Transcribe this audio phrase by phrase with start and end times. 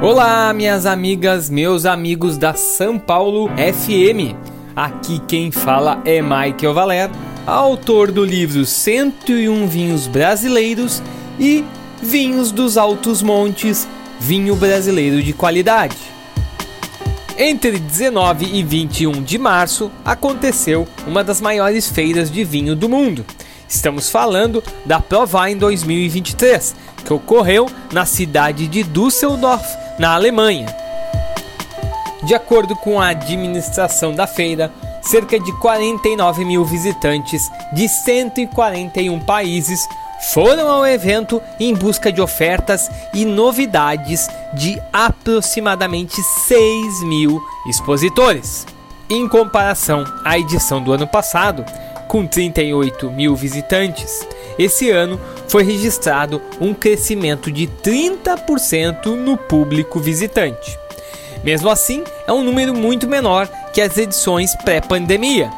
[0.00, 4.32] Olá, minhas amigas, meus amigos da São Paulo FM.
[4.76, 7.10] Aqui quem fala é Michael Valer,
[7.44, 11.02] autor do livro 101 Vinhos Brasileiros
[11.36, 11.64] e
[12.00, 13.88] Vinhos dos Altos Montes,
[14.20, 15.96] vinho brasileiro de qualidade.
[17.36, 23.26] Entre 19 e 21 de março aconteceu uma das maiores feiras de vinho do mundo.
[23.68, 30.66] Estamos falando da ProWein 2023, que ocorreu na cidade de Düsseldorf, na Alemanha.
[32.22, 34.72] De acordo com a administração da feira,
[35.02, 39.88] cerca de 49 mil visitantes de 141 países
[40.32, 48.66] foram ao evento em busca de ofertas e novidades de aproximadamente 6 mil expositores.
[49.08, 51.64] Em comparação à edição do ano passado,
[52.08, 54.26] com 38 mil visitantes,
[54.58, 60.78] esse ano foi registrado um crescimento de 30% no público visitante.
[61.42, 65.50] Mesmo assim, é um número muito menor que as edições pré-pandemia,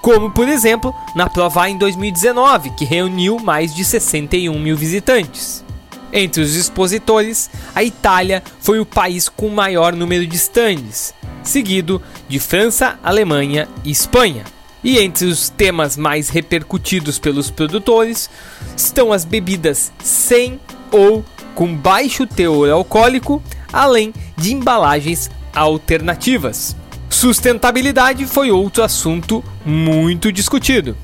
[0.00, 5.64] como por exemplo na Prova em 2019, que reuniu mais de 61 mil visitantes.
[6.12, 12.38] Entre os expositores, a Itália foi o país com maior número de stands, seguido de
[12.38, 14.44] França, Alemanha e Espanha.
[14.84, 18.28] E entre os temas mais repercutidos pelos produtores
[18.76, 21.24] estão as bebidas sem ou
[21.54, 26.74] com baixo teor alcoólico, além de embalagens alternativas.
[27.08, 30.96] Sustentabilidade foi outro assunto muito discutido.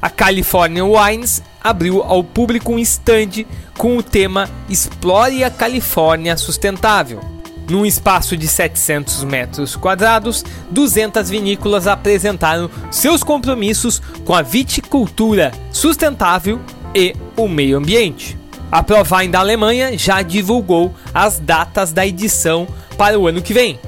[0.00, 3.44] A California Wines abriu ao público um stand
[3.76, 7.20] com o tema Explore a Califórnia Sustentável.
[7.68, 16.60] Num espaço de 700 metros quadrados, 200 vinícolas apresentaram seus compromissos com a viticultura sustentável
[16.94, 18.38] e o meio ambiente.
[18.70, 23.78] A Provine da Alemanha já divulgou as datas da edição para o ano que vem,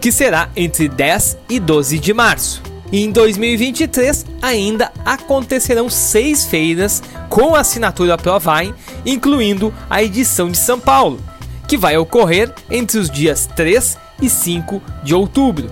[0.00, 2.62] que será entre 10 e 12 de março.
[2.92, 8.74] Em 2023 ainda acontecerão seis feiras com assinatura Provine,
[9.06, 11.20] incluindo a edição de São Paulo,
[11.70, 15.70] que vai ocorrer entre os dias 3 e 5 de outubro.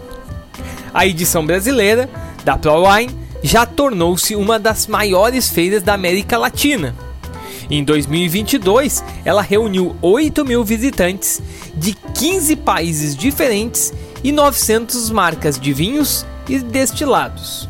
[0.95, 2.09] A edição brasileira
[2.45, 6.95] da Provine já tornou-se uma das maiores feiras da América Latina.
[7.69, 11.43] Em 2022, ela reuniu 8 mil visitantes
[11.75, 13.93] de 15 países diferentes
[14.23, 17.69] e 900 marcas de vinhos e destilados.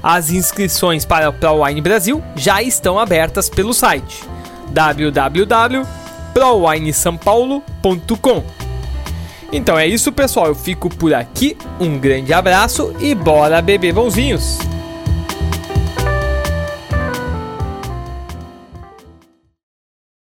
[0.00, 4.20] As inscrições para o ProWine Brasil já estão abertas pelo site
[6.34, 8.42] www.prowinesampaulo.com.
[9.52, 10.46] Então é isso, pessoal.
[10.46, 11.58] Eu fico por aqui.
[11.78, 14.58] Um grande abraço e bora beber bonzinhos!